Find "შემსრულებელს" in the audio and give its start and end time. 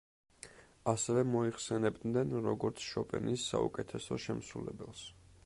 4.27-5.07